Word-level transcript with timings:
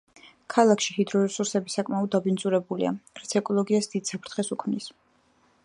ქალაქში 0.53 0.93
ჰიდრო 0.95 1.19
რესურსები 1.23 1.73
საკმაოდ 1.73 2.09
დაბინძურებულია, 2.15 2.95
რაც 3.21 3.37
ეკოლოგიას 3.41 3.93
დიდ 3.93 4.13
საფრთხეს 4.13 4.51
უქმნის. 4.57 4.89